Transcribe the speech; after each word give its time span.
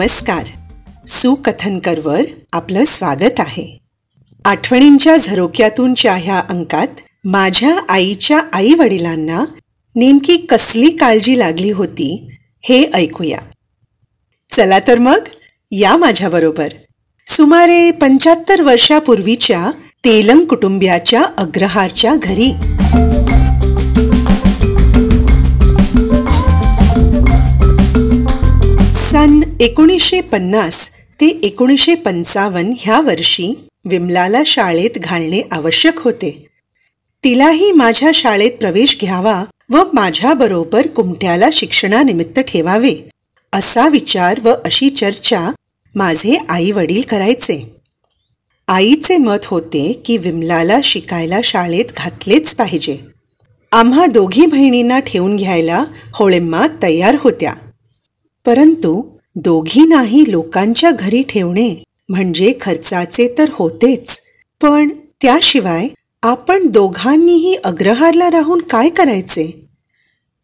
नमस्कार. 0.00 0.44
सुकथनकरवर 1.06 2.22
आपलं 2.52 2.84
स्वागत 2.84 3.40
आहे. 3.40 3.78
आठवणींच्या 4.44 5.16
झरोक्यातूनच्या 5.16 6.16
ह्या 6.16 6.38
अंकात 6.38 6.86
माझ्या 7.24 7.78
आईच्या 7.88 8.40
आई 8.52 8.74
वडिलांना 8.74 9.44
नेमकी 9.96 10.36
कसली 10.36 10.90
काळजी 10.90 11.38
लागली 11.38 11.70
होती 11.70 12.30
हे 12.62 12.90
ऐकूया. 12.94 13.38
चला 14.48 14.78
तर 14.78 14.98
मग 14.98 15.18
या 15.72 15.96
माझ्याबरोबर. 15.96 16.68
सुमारे 17.26 17.90
पंच्याहत्तर 17.90 18.62
वर्षापूर्वीच्या 18.62 19.70
तेलंग 20.04 20.44
कुटुंबियाच्या 20.44 21.22
अग्रहारच्या 21.38 22.14
घरी. 22.16 22.52
सन 28.94 29.40
एकोणीसशे 29.60 30.20
पन्नास 30.20 30.90
ते 31.20 31.26
एकोणीसशे 31.26 31.94
पंचावन्न 31.94 32.72
ह्या 32.78 33.00
वर्षी 33.00 33.68
विमलाला 33.84 34.42
शाळेत 34.46 34.98
घालणे 34.98 35.42
आवश्यक 35.52 35.98
होते. 35.98 36.46
तिलाही 37.24 37.72
माझ्या 37.72 38.10
शाळेत 38.14 38.50
प्रवेश 38.50 38.98
घ्यावा 39.00 39.44
व 39.70 39.82
माझ्याबरोबर 39.92 40.86
कुमट्याला 40.86 41.48
शिक्षणानिमित्त 41.52 42.40
ठेवावे 42.40 43.08
असा 43.52 43.88
विचार 43.88 44.40
व 44.44 44.50
अशी 44.64 44.90
चर्चा 44.90 45.50
माझे 45.94 46.36
आई 46.48 46.70
वडील 46.70 47.02
करायचे. 47.08 47.76
आईचे 48.68 49.16
मत 49.16 49.44
होते 49.44 50.02
की 50.04 50.16
विमलाला 50.16 50.78
शिकायला 50.84 51.38
शाळेत 51.44 51.84
घातलेच 51.96 52.54
पाहिजे. 52.54 52.98
आम्हा 53.72 54.06
दोघी 54.06 54.46
बहिणींना 54.46 54.98
ठेवून 54.98 55.36
घ्यायला 55.36 55.84
होळिम्मा 56.14 56.66
तयार 56.82 57.16
होत्या. 57.20 57.54
परंतु 58.46 59.02
दोघींनाही 59.36 60.24
लोकांच्या 60.28 60.90
घरी 60.90 61.22
ठेवणे 61.22 61.84
म्हणजे 62.08 62.54
खर्चाचे 62.60 63.34
तर 63.38 63.50
होतेच. 63.52 64.20
पण 64.62 64.88
त्याशिवाय 65.22 65.88
आपण 66.22 66.66
दोघांनीही 66.66 67.54
अग्रहारला 67.54 68.30
राहून 68.30 68.60
काय 68.60 68.88
करायचे? 68.88 69.68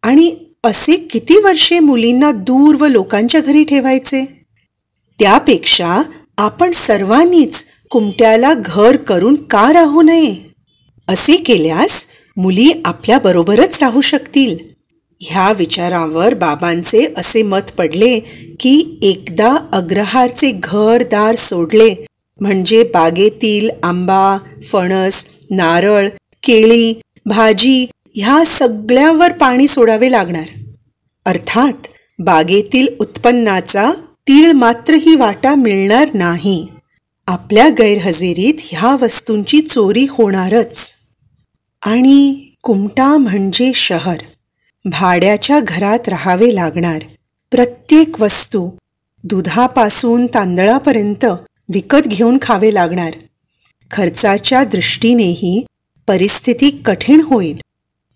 आणि 0.03 0.35
असे 0.63 0.97
किती 0.97 1.37
वर्षे 1.37 1.79
मुलींना 1.79 2.31
दूर 2.31 2.75
व 2.81 2.87
लोकांच्या 2.87 3.41
घरी 3.41 3.63
ठेवायचे? 3.63 4.45
त्यापेक्षा 5.19 6.01
आपण 6.37 6.71
सर्वांनीच 6.71 7.65
कुमट्याला 7.89 8.53
घर 8.53 8.97
करून 8.97 9.35
का 9.35 9.73
राहू 9.73 10.01
नये? 10.01 10.35
असे 11.07 11.35
केल्यास 11.35 12.05
मुली 12.37 12.71
आपल्याबरोबरच 12.85 13.83
राहू 13.83 14.01
शकतील. 14.01 14.76
ह्या 15.19 15.53
विचारावर 15.57 16.33
बाबांचे 16.33 17.13
असे 17.17 17.43
मत 17.43 17.71
पडले 17.77 18.19
की 18.59 18.99
एकदा 19.01 19.57
अग्रहारचे 19.73 20.51
घरदार 20.63 21.35
सोडले 21.35 22.05
म्हणजे 22.39 22.83
बागेतील 22.83 23.69
आंबा 23.83 24.37
फणस 24.63 25.27
नारळ 25.51 26.09
केळी 26.43 27.01
भाजी 27.25 27.87
ह्या 28.15 28.43
सगळ्यावर 28.45 29.31
पाणी 29.31 29.67
सोडावे 29.67 30.11
लागणार. 30.11 30.59
अर्थात 31.25 31.87
बागेतील 32.19 32.87
उत्पन्नाचा 32.99 33.91
तीळ 34.27 34.51
मात्रही 34.51 35.15
वाटा 35.15 35.55
मिळणार 35.55 36.07
नाही. 36.13 36.67
आपल्या 37.27 37.69
गैरहजेरीत 37.69 38.53
ह्या 38.59 38.95
वस्तूंची 39.01 39.61
चोरी 39.61 40.05
होणारच. 40.09 40.93
आणि 41.85 42.49
कुमटा 42.63 43.17
म्हणजे 43.17 43.71
शहर. 43.75 44.17
भाड्याच्या 44.91 45.59
घरात 45.59 46.09
राहावे 46.09 46.55
लागणार. 46.55 47.01
प्रत्येक 47.51 48.21
वस्तू 48.21 48.69
दुधापासून 49.23 50.27
तांदळापर्यंत 50.27 51.25
विकत 51.73 52.07
घेऊन 52.07 52.37
खावे 52.41 52.73
लागणार. 52.73 53.13
खर्चाच्या 53.91 54.63
दृष्टीनेही 54.63 55.65
परिस्थिती 56.07 56.81
कठीण 56.85 57.21
होईल. 57.21 57.57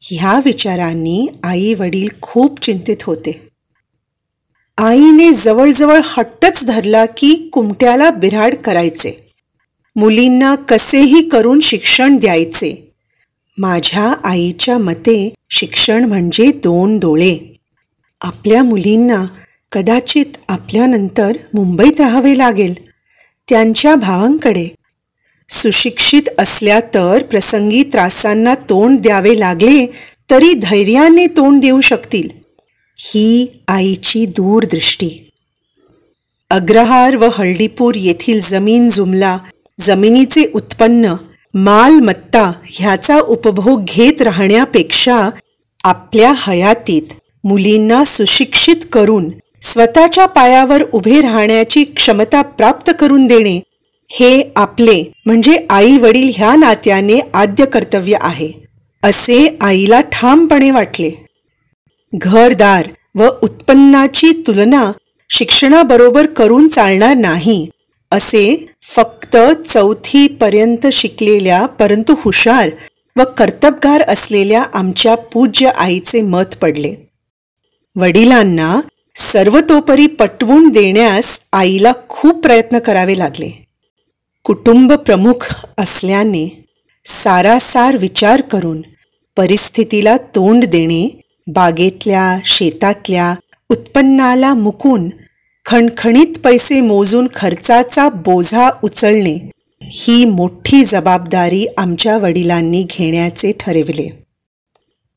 ह्या 0.02 0.40
विचारांनी 0.46 1.28
आई 1.44 1.74
वडील 1.74 2.10
खूप 2.22 2.60
चिंतित 2.60 2.98
होते. 3.04 3.48
आईने 4.78 5.34
जवळजवळ 5.34 6.00
हट्टच 6.04 6.66
धरला 6.66 7.06
की 7.06 7.50
कुमट्याला 7.54 8.10
बिराड 8.10 8.56
करायचे. 8.56 9.34
मुलींना 9.96 10.56
कसेही 10.56 11.30
करून 11.30 11.60
शिक्षण 11.60 12.18
द्यायचे. 12.18 12.91
माझ्या 13.62 14.16
आईच्या 14.24 14.78
मते 14.78 15.34
शिक्षण 15.50 16.06
म्हणजे 16.06 16.52
दोन 16.52 17.00
डोळे. 17.00 17.60
आपल्या 18.22 18.64
मुलींना 18.64 19.26
कदाचित 19.72 20.26
आपल्यानंतर 20.50 21.32
मुंबईत 21.54 22.02
राहावे 22.02 22.38
लागेल. 22.38 22.74
त्यांच्या 23.50 23.96
भावांकडे. 23.96 24.68
सुशिक्षित 25.50 26.22
असल्या 26.40 26.80
तर 26.80 27.24
प्रसंगी 27.24 27.84
त्रासांना 27.84 28.56
तोंड 28.56 29.00
द्यावे 29.00 29.40
लागले 29.40 29.86
तरी 30.30 30.54
धैर्याने 30.54 31.28
तोंड 31.28 31.62
देऊ 31.62 31.82
शकतील. 31.82 32.30
ही 32.98 33.48
आईची 33.68 34.26
दूरदृष्टी. 34.26 35.30
अग्रहार 36.50 37.16
व 37.16 37.30
हळदीपूर 37.32 37.96
येथील 37.96 38.40
जमीन 38.42 38.90
जुमला 38.90 39.38
जमिनीचे 39.80 40.46
उत्पन्न 40.54 41.14
मालमत्ता 41.54 42.52
ह्याचा 42.66 43.20
उपभोग 43.20 43.84
घेत 43.86 44.22
राहण्यापेक्षा 44.22 45.30
आपल्या 45.84 46.32
हयातीत 46.38 47.14
मुलींना 47.44 48.04
सुशिक्षित 48.04 48.86
करून 48.94 49.30
स्वतःच्या 49.62 50.26
पायावर 50.26 50.84
उभे 50.94 51.22
राहण्याची 51.22 51.84
क्षमता 51.84 52.42
प्राप्त 52.42 52.92
करून 53.00 53.28
देणे 53.28 53.60
हे 54.10 54.52
आपले 54.56 55.04
म्हणजे 55.26 55.66
आई 55.70 55.98
वडील 55.98 56.32
ह्या 56.36 56.56
नात्याने 56.56 57.20
आद्य 57.34 57.66
कर्तव्य 57.66 58.18
आहे 58.22 58.52
असे 59.04 59.58
आईला 59.62 60.00
ठामपणे 60.12 60.72
वाटले. 60.72 61.10
घरदार 62.14 62.88
व 63.16 63.28
उत्पन्नाची 63.44 64.32
तुलना 64.48 64.92
शिक्षणाबरोबर 65.30 66.26
करून 66.26 66.68
चालणार 66.68 67.14
नाही 67.14 67.66
असे 68.12 68.66
फक्त 68.84 69.38
चौथी 69.66 70.28
पर्यंत 70.28 70.88
शिकलेल्या 70.94 71.66
परंतु 71.66 72.14
हुशार 72.18 72.70
व 73.16 73.24
कर्तबगार 73.38 74.02
असलेल्या 74.02 74.64
आमच्या 74.74 75.16
पूज्य 75.16 75.70
आईचे 75.70 76.22
मत 76.22 76.56
पडले. 76.62 76.94
वडिलांना 77.96 78.80
सर्वतोपरी 79.16 80.08
पटवून 80.08 80.70
देण्यास 80.70 81.40
आईला 81.54 81.92
खूप 82.10 82.44
प्रयत्न 82.44 82.80
करावे 82.80 83.18
लागले. 83.18 83.50
कुटुंब 84.44 84.94
प्रमुख 84.94 85.48
असल्याने 85.78 86.48
सारासार 87.06 87.98
विचार 87.98 88.42
करून 88.42 88.82
परिस्थितीला 89.38 90.18
तोंड 90.18 90.66
देणे 90.66 91.08
बागेतल्या 91.48 92.38
शेतातल्या 92.46 93.34
उत्पन्नाला 93.70 94.54
मुकून 94.54 95.10
खणखणीत 95.72 96.38
पैसे 96.44 96.82
मोजून 96.82 97.28
खर्चाचा 97.36 98.10
बोझा 98.10 98.70
उचलणे 98.84 99.50
ही 99.84 100.26
मोठी 100.26 100.84
जबाबदारी 100.84 101.66
आमच्या 101.78 102.18
वडिलांनी 102.18 102.86
घेण्याचे 102.90 103.52
ठरविले. 103.60 104.24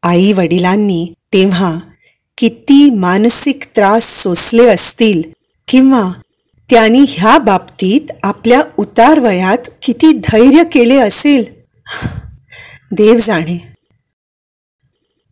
आई 0.02 0.32
वडिलांनी 0.32 1.12
तेव्हा 1.32 1.78
किती 2.38 2.90
मानसिक 2.90 3.62
त्रास 3.76 4.22
सोसले 4.22 4.66
असतील 4.66 5.22
किंवा 5.68 6.10
त्यांनी 6.70 7.04
ह्या 7.08 7.38
बाबतीत 7.38 8.12
आपल्या 8.22 8.62
उतार 8.78 9.18
वयात 9.18 9.70
किती 9.82 10.12
धैर्य 10.12 10.64
केले 10.72 10.96
असेल? 10.96 11.44
देव 12.92 13.16
जाणे. 13.16 13.68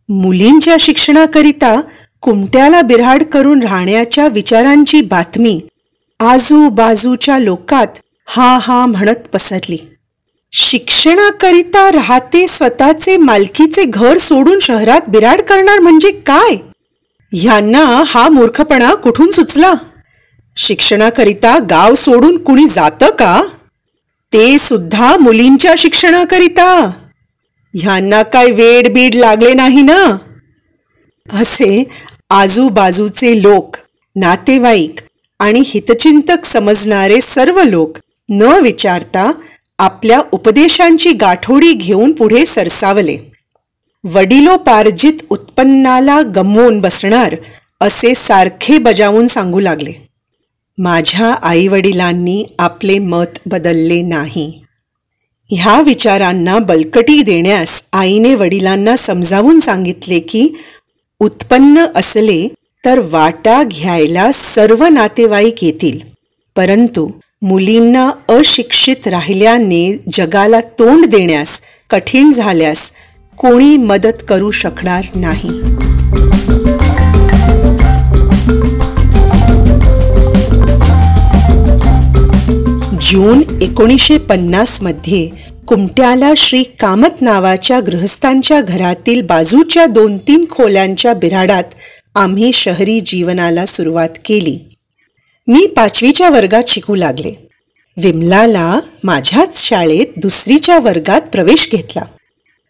मुलींच्या 0.09 0.77
शिक्षणाकरिता 0.79 1.81
कुमट्याला 2.23 2.81
बिराड 2.81 3.23
करून 3.23 3.63
राहण्याच्या 3.63 4.27
विचारांची 4.27 5.01
बातमी 5.01 5.59
आजूबाजूच्या 6.19 7.39
लोकात 7.39 7.87
हा 8.27 8.57
हा 8.61 8.85
म्हणत 8.85 9.27
पसरली. 9.33 9.77
शिक्षणाकरिता 10.53 11.91
राहते 11.91 12.47
स्वतःचे 12.47 13.17
मालकीचे 13.17 13.83
घर 13.85 14.17
सोडून 14.17 14.59
शहरात 14.59 15.01
बिराड 15.07 15.41
करणार 15.41 15.79
म्हणजे 15.79 16.11
काय? 16.11 16.55
ह्यांना 17.31 18.03
हा 18.05 18.29
मूर्खपणा 18.29 18.93
कुठून 18.93 19.31
सुचला? 19.31 19.73
शिक्षणाकरिता 20.57 21.57
गाव 21.69 21.95
सोडून 21.95 22.37
कुणी 22.37 22.67
जातं 22.67 23.15
का? 23.19 23.43
ते 24.33 24.57
सुद्धा 24.57 25.17
मुलींच्या 25.17 25.75
शिक्षणाकरिता. 25.77 26.89
ह्यांना 27.73 28.23
काय 28.23 28.51
वेड 28.51 28.93
बीड 28.93 29.15
लागले 29.15 29.53
नाही 29.53 29.81
ना? 29.81 30.17
असे 31.39 31.83
आजूबाजूचे 32.33 33.41
लोक 33.41 33.75
नातेवाईक 34.15 34.99
आणि 35.39 35.61
हितचिंतक 35.65 36.45
समजणारे 36.45 37.19
सर्व 37.21 37.61
लोक 37.63 37.97
न 38.29 38.41
विचारता 38.41 39.31
आपल्या 39.79 40.21
उपदेशांची 40.31 41.11
गाठोडी 41.11 41.73
घेऊन 41.73 42.11
पुढे 42.11 42.45
सरसावले. 42.45 43.17
वडिलोपार्जित 44.03 45.23
उत्पन्नाला 45.29 46.21
गमवून 46.35 46.79
बसणार 46.81 47.35
असे 47.81 48.15
सारखे 48.15 48.77
बजावून 48.77 49.27
सांगू 49.27 49.59
लागले. 49.59 49.93
माझ्या 50.77 51.31
आईवडिलांनी 51.41 52.43
आपले 52.59 52.99
मत 52.99 53.39
बदलले 53.45 54.01
नाही. 54.01 54.51
ह्या 55.49 55.81
विचारांना 55.81 56.59
बलकटी 56.59 57.21
देण्यास 57.23 57.83
आईने 57.93 58.35
वडिलांना 58.35 58.95
समजावून 58.95 59.59
सांगितले 59.59 60.19
की 60.19 60.47
उत्पन्न 61.23 61.85
असले 61.95 62.47
तर 62.85 62.99
वाटा 63.11 63.63
घ्यायला 63.63 64.31
सर्व 64.31 64.85
नातेवाईक 64.85 65.63
येतील. 65.63 65.99
परंतु 66.55 67.09
मुलींना 67.41 68.11
अशिक्षित 68.29 69.07
राहिल्याने 69.07 69.99
जगाला 70.11 70.61
तोंड 70.61 71.05
देण्यास 71.05 71.61
कठीण 71.89 72.31
झाल्यास 72.31 72.91
कोणी 73.37 73.77
मदत 73.77 74.23
करू 74.27 74.51
शकणार 74.51 75.05
नाही. 75.15 75.49
जून 83.11 83.43
एकोणीसशे 83.61 84.17
पन्नासमध्ये 84.17 85.52
कुमट्याला 85.67 86.31
श्री 86.37 86.63
कामत 86.63 87.21
नावाच्या 87.21 87.79
गृहस्थांच्या 87.79 88.61
घरातील 88.61 89.21
बाजूच्या 89.21 89.85
दोन 89.85 90.17
तीन 90.17 90.45
खोल्यांच्या 90.49 91.13
बिराडात 91.13 91.63
आम्ही 92.15 92.51
शहरी 92.53 92.99
जीवनाला 93.01 93.65
सुरुवात 93.65 94.17
केली. 94.25 94.57
मी 95.47 95.65
पाचवीच्या 95.67 96.29
वर्गात 96.29 96.63
शिकू 96.67 96.95
लागले. 96.95 97.33
विमलाला 97.97 98.79
माझ्याच 99.03 99.57
शाळेत 99.67 100.05
दुसरीच्या 100.17 100.79
वर्गात 100.79 101.21
प्रवेश 101.21 101.69
घेतला. 101.71 102.01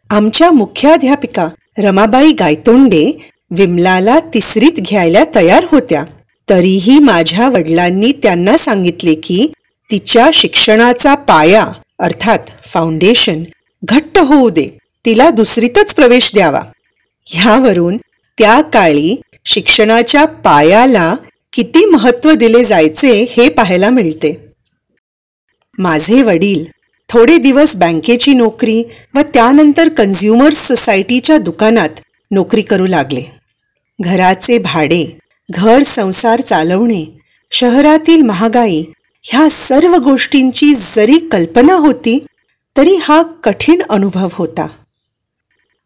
आमच्या 0.10 0.52
मुख्याध्यापिका 0.52 1.48
रमाबाई 1.78 2.32
गायतोंडे 2.32 3.12
विमलाला 3.52 4.20
तिसरीत 4.34 4.82
घ्यायला 4.82 5.24
तयार 5.36 5.66
होत्या. 5.72 6.04
तरीही 6.50 7.00
माझ्या 7.00 7.50
वडिलांनी 7.50 8.12
त्यांना 8.24 8.58
सांगितले 8.58 9.16
की 9.16 9.48
तिच्या 9.90 10.30
शिक्षणाचा 10.34 11.16
पाया 11.16 11.66
अर्थात 12.04 12.50
फाउंडेशन 12.64 13.44
घट्ट 13.84 14.18
होऊ 14.18 14.50
दे 14.50 14.68
तिला 15.06 15.30
दुसरीतच 15.30 15.94
प्रवेश 15.94 16.32
द्यावा. 16.34 16.62
ह्यावरून 17.28 17.98
त्या 18.38 18.62
काळी 18.62 19.16
शिक्षणाच्या 19.46 20.26
पायाला 20.26 21.16
किती 21.54 21.86
महत्त्व 21.86 22.32
दिले 22.34 22.64
जायचे 22.64 23.12
हे 23.30 23.50
पाहायला 23.50 23.90
मिळते. 23.90 24.34
माझे 25.78 26.22
वडील 26.24 26.66
थोडे 27.10 27.38
दिवस 27.38 27.76
बँकेची 27.76 28.34
नोकरी 28.34 28.84
व 29.16 29.22
त्यानंतर 29.34 29.90
कन्झ्युमर्स 29.90 30.68
सोसायटीच्या 30.68 31.38
दुकानात 31.38 32.00
नोकरी 32.32 32.62
करू 32.62 32.86
लागले. 32.86 33.24
घराचे 34.00 34.58
भाडे 34.58 35.06
घर 35.50 35.84
संसार 35.84 36.42
चालवणे 36.42 37.06
शहरातील 37.52 38.22
महागाई 38.22 38.84
ह्या 39.26 39.48
सर्व 39.50 39.96
गोष्टींची 40.04 40.74
जरी 40.76 41.18
कल्पना 41.32 41.74
होती 41.74 42.18
तरी 42.76 42.96
हा 43.04 43.22
कठीण 43.44 43.82
अनुभव 43.90 44.30
होता. 44.34 44.68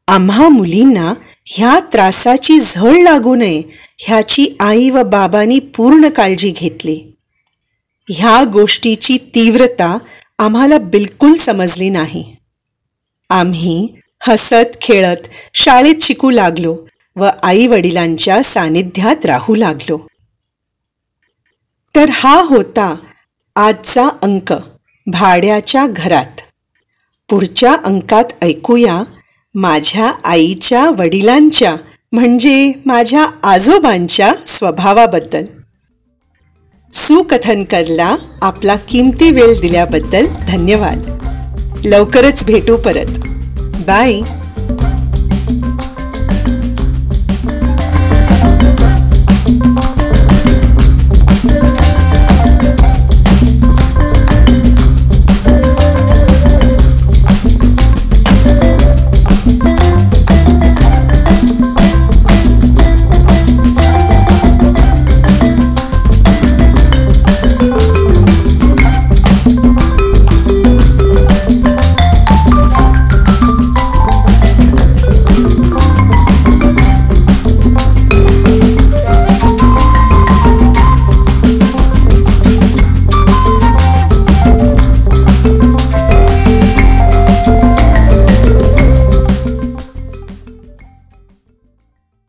आम्हा 0.07 0.47
मुलींना 0.49 1.13
ह्या 1.45 1.79
त्रासाची 1.93 2.59
झळ 2.59 3.01
लागू 3.03 3.35
नये 3.35 3.61
ह्याची 3.99 4.45
आई 4.59 4.89
व 4.89 5.03
बाबांनी 5.03 5.59
पूर्ण 5.75 6.09
काळजी 6.09 6.51
घेतली. 6.51 6.95
ह्या 8.07 8.43
गोष्टीची 8.43 9.17
तीव्रता 9.35 9.97
आम्हाला 10.39 10.77
बिलकुल 10.77 11.33
समजली 11.35 11.89
नाही. 11.89 12.23
आम्ही 13.29 13.87
हसत 14.21 14.77
खेळत 14.81 15.27
शाळेत 15.53 16.01
शिकू 16.01 16.29
लागलो 16.29 16.75
व 17.15 17.29
आई 17.43 17.67
वडिलांच्या 17.67 18.41
सानिध्यात 18.43 19.25
राहू 19.25 19.55
लागलो. 19.55 19.97
तर 21.95 22.09
हा 22.09 22.39
होता 22.41 22.93
आजचा 23.57 24.07
अंक. 24.21 24.53
भाड्याच्या 25.07 25.87
घरात. 25.87 26.41
पुढच्या 27.29 27.75
अंकात 27.85 28.23
ऐकूया 28.41 29.03
माझ्या 29.55 30.11
आईच्या 30.23 30.89
वडिलांच्या 30.89 31.75
म्हणजे 32.11 32.71
माझ्या 32.85 33.25
आजोबांच्या 33.43 34.33
स्वभावाबद्दल. 34.47 35.45
सुकथनकरला 36.93 38.15
आपला 38.41 38.75
किमती 38.75 39.31
वेळ 39.31 39.59
दिल्याबद्दल 39.61 40.25
धन्यवाद. 40.47 41.17
लवकरच 41.85 42.45
भेटू 42.45 42.77
परत. 42.77 43.19
बाय. 43.87 44.21